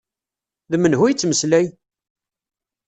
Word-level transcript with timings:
D 0.71 0.73
menhu 0.77 1.03
yettmeslay? 1.07 1.65